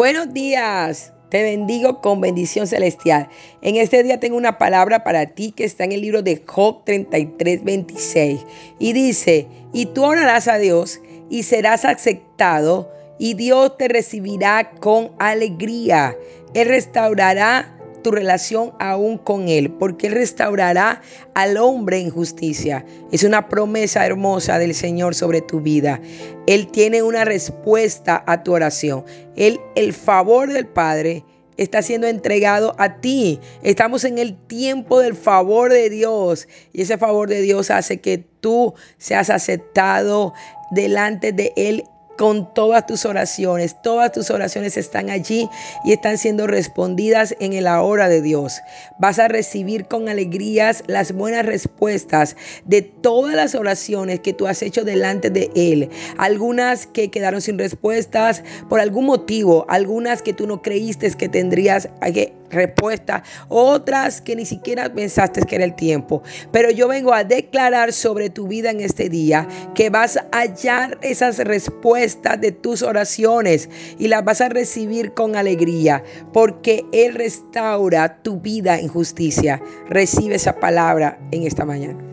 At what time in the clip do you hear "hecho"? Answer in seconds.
54.62-54.84